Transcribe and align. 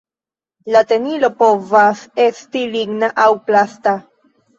La 0.75 0.79
tenilo 0.91 1.29
povas 1.41 2.01
esti 2.23 2.63
ligna 2.77 3.11
aŭ 3.27 3.29
plasta. 3.51 3.95